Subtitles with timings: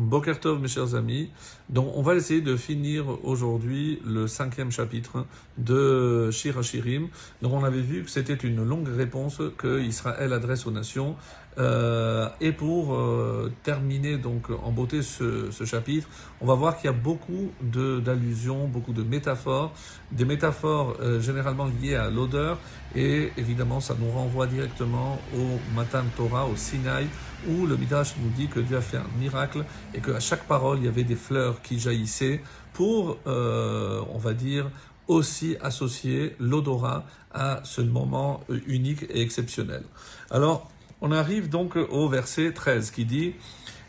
[0.00, 1.30] Bokertov, mes chers amis.
[1.68, 5.26] Donc, on va essayer de finir aujourd'hui le cinquième chapitre
[5.58, 7.08] de Shir Hashirim.
[7.42, 11.16] Donc, on avait vu que c'était une longue réponse que Israël adresse aux nations.
[11.58, 16.08] Euh, et pour euh, terminer donc en beauté ce, ce chapitre,
[16.40, 19.72] on va voir qu'il y a beaucoup d'allusions, beaucoup de métaphores,
[20.12, 22.58] des métaphores euh, généralement liées à l'odeur,
[22.94, 27.08] et évidemment ça nous renvoie directement au Matan Torah, au Sinaï,
[27.48, 29.64] où le Midrash nous dit que Dieu a fait un miracle
[29.94, 32.42] et qu'à chaque parole il y avait des fleurs qui jaillissaient
[32.72, 34.70] pour, on va dire,
[35.08, 39.82] aussi associer l'odorat à ce moment unique et exceptionnel.
[40.30, 40.70] Alors,
[41.00, 43.34] on arrive donc au verset 13 qui dit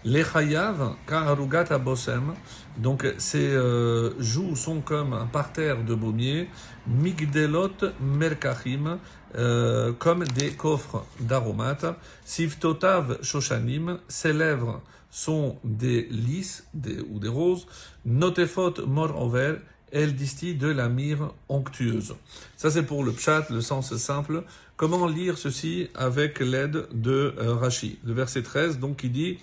[0.04, 2.34] Lechayav kararugat bosem.
[2.78, 6.48] Donc ces euh, joues sont comme un parterre de baumier,
[6.88, 8.98] migdelot merkachim,
[9.36, 11.86] euh, comme des coffres d'aromates,
[12.26, 14.82] sivtotav shoshanim, ses lèvres
[15.12, 17.68] sont des lys des, ou des roses,
[18.06, 19.56] notefot morover,
[19.92, 22.16] elle distille de la myrrhe onctueuse.
[22.56, 24.44] Ça c'est pour le pshat, le sens simple.
[24.82, 29.38] Comment lire ceci avec l'aide de euh, Rashi Le verset 13, donc, qui dit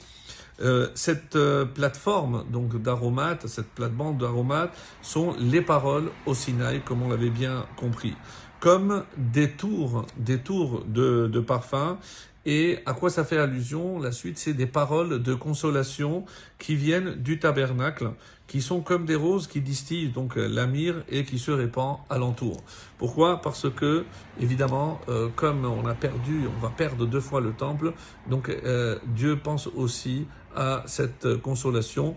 [0.61, 7.03] euh, cette euh, plateforme donc d'aromates, cette plate-bande d'aromates sont les paroles au Sinaï, comme
[7.03, 8.17] on l'avait bien compris,
[8.59, 11.99] comme des tours, des tours de, de parfum
[12.51, 16.25] et à quoi ça fait allusion La suite, c'est des paroles de consolation
[16.59, 18.13] qui viennent du tabernacle,
[18.47, 21.99] qui sont comme des roses qui distillent donc euh, la myrrhe et qui se répand
[22.09, 22.57] alentour.
[22.97, 23.43] Pourquoi?
[23.43, 24.07] Parce que,
[24.41, 27.93] évidemment, euh, comme on a perdu, on va perdre deux fois le temple,
[28.31, 30.27] donc euh, Dieu pense aussi
[30.57, 32.17] à cette consolation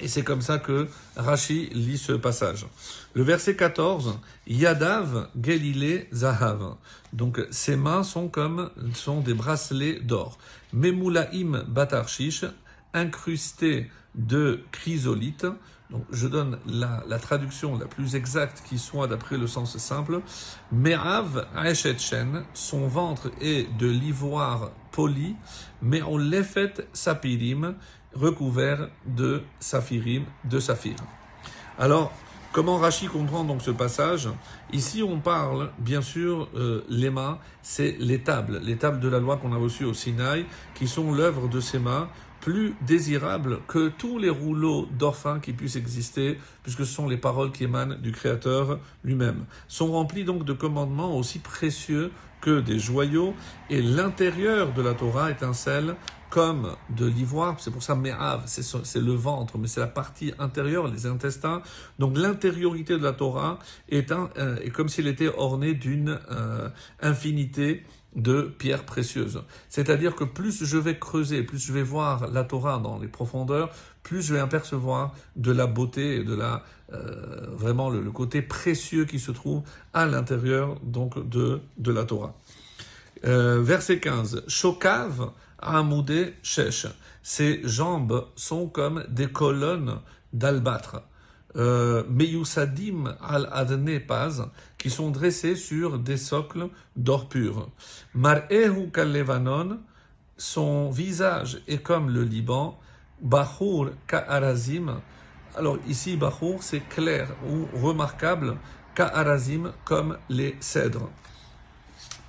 [0.00, 2.66] et c'est comme ça que Rashi lit ce passage.
[3.14, 6.76] Le verset 14, Yadav Gelile Zahav.
[7.12, 10.38] Donc ses mains sont comme sont des bracelets d'or.
[10.72, 12.44] Memulaim Batarshish,
[12.92, 15.46] incrustés de chrysolite.
[15.90, 20.20] Donc je donne la, la, traduction la plus exacte qui soit d'après le sens simple.
[20.72, 25.36] Merav Aeshetchen, son ventre est de l'ivoire poli,
[25.82, 27.76] mais on l'effet sapirim,
[28.14, 30.96] recouvert de saphirim, de saphir.
[31.78, 32.12] Alors,
[32.52, 34.28] comment Rachi comprend donc ce passage?
[34.72, 39.20] Ici, on parle, bien sûr, euh, les mains, c'est les tables, les tables de la
[39.20, 42.08] loi qu'on a reçues au Sinaï, qui sont l'œuvre de ses mains,
[42.46, 47.50] plus désirables que tous les rouleaux d'orphins qui puissent exister, puisque ce sont les paroles
[47.50, 49.46] qui émanent du Créateur lui-même.
[49.66, 53.34] Sont remplis donc de commandements aussi précieux que des joyaux,
[53.68, 55.96] et l'intérieur de la Torah étincelle
[56.30, 60.88] comme de l'ivoire, c'est pour ça Me'av, c'est le ventre, mais c'est la partie intérieure,
[60.88, 61.62] les intestins.
[61.98, 66.68] Donc l'intériorité de la Torah est, euh, comme s'il était orné d'une euh,
[67.00, 67.84] infinité
[68.16, 69.42] de pierres précieuses.
[69.68, 73.70] C'est-à-dire que plus je vais creuser, plus je vais voir la Torah dans les profondeurs,
[74.02, 79.04] plus je vais apercevoir de la beauté et de la euh, vraiment le, côté précieux
[79.04, 79.62] qui se trouve
[79.92, 82.34] à l'intérieur donc de de la Torah.
[83.22, 84.44] Verset 15.
[84.46, 86.86] Shokav Amoudé Shesh.
[87.22, 90.00] Ses jambes sont comme des colonnes
[90.32, 91.02] d'albâtre.
[91.56, 94.46] Euh, Meyusadim al-Adne Paz,
[94.76, 97.70] qui sont dressées sur des socles d'or pur.
[98.14, 99.78] Mar'ehu kal-Levanon,
[100.36, 102.78] son visage est comme le Liban.
[103.22, 105.00] Bahur ka'arazim.
[105.56, 108.58] Alors ici, Bahur, c'est clair ou remarquable.
[108.94, 111.10] Ka'arazim, comme les cèdres.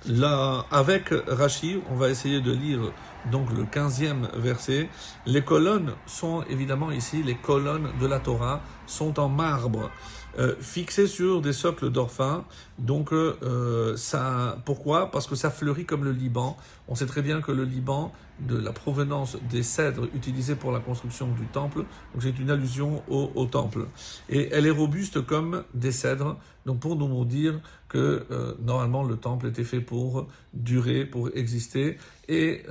[0.06, 2.92] Là, avec Rashi, on va essayer de lire
[3.32, 4.88] donc le 15e verset.
[5.26, 9.90] Les colonnes sont évidemment ici, les colonnes de la Torah sont en marbre,
[10.38, 12.44] euh, fixées sur des socles d'orphins.
[12.78, 15.10] Donc euh, ça, pourquoi?
[15.10, 16.56] Parce que ça fleurit comme le Liban.
[16.86, 20.78] On sait très bien que le Liban, de la provenance des cèdres utilisés pour la
[20.78, 23.86] construction du temple, donc c'est une allusion au, temple.
[24.28, 29.16] Et elle est robuste comme des cèdres, donc pour nous dire que euh, normalement le
[29.16, 31.98] temple était fait pour durer, pour exister.
[32.28, 32.62] Et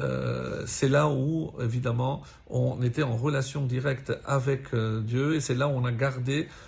[0.67, 5.71] c'est là où, évidemment, on était en relation directe avec Dieu, et c'est là où
[5.71, 6.06] on a gardé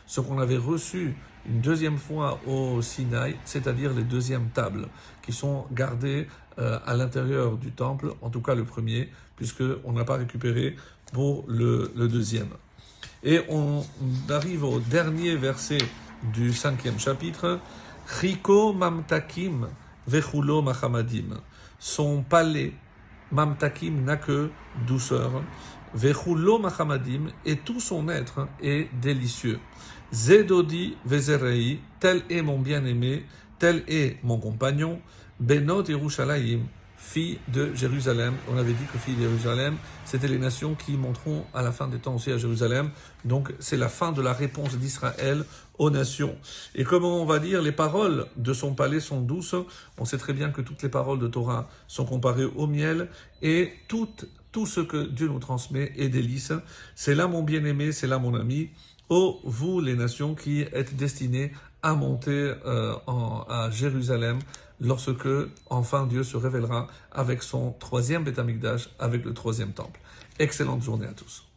[0.06, 1.16] ce qu'on avait reçu
[1.46, 4.88] une deuxième fois au Sinaï, c'est-à-dire les deuxièmes tables,
[5.22, 6.28] qui sont gardées
[6.60, 10.76] euh, à l'intérieur du temple, en tout cas le premier, puisqu'on n'a pas récupéré
[11.14, 12.50] pour le, le, deuxième.
[13.24, 13.84] Et on
[14.30, 15.80] arrive au dernier verset
[16.34, 17.60] du cinquième chapitre,
[18.20, 19.68] Chiko mamtakim
[20.08, 21.40] vechulo mahamadim.
[21.80, 22.74] Son palais,
[23.32, 24.50] mamtakim n'a que
[24.86, 25.42] douceur,
[27.46, 29.60] et tout son être est délicieux.
[30.12, 33.26] Zedodi vezerei, tel est mon bien-aimé,
[33.60, 35.02] tel est mon compagnon,
[35.40, 36.62] Benot Yerushalayim,
[36.98, 38.34] filles de Jérusalem.
[38.52, 41.88] On avait dit que filles de Jérusalem, c'était les nations qui monteront à la fin
[41.88, 42.92] des temps aussi à Jérusalem.
[43.24, 45.46] Donc c'est la fin de la réponse d'Israël
[45.78, 46.36] aux nations.
[46.76, 49.56] Et comment on va dire, les paroles de son palais sont douces.
[49.98, 53.10] On sait très bien que toutes les paroles de Torah sont comparées au miel
[53.42, 54.10] et tout,
[54.51, 56.54] tout ce que Dieu nous transmet est délice.
[56.96, 58.69] C'est là mon bien-aimé, c'est là mon ami.
[59.10, 61.51] Ô vous les nations qui êtes destinées
[61.81, 64.40] à monter euh, en, à Jérusalem
[64.80, 65.28] lorsque
[65.69, 68.40] enfin Dieu se révélera avec son troisième Beth
[69.00, 70.00] avec le troisième temple.
[70.40, 71.49] Excellente journée à tous.